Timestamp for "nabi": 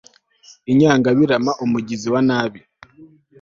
2.27-2.59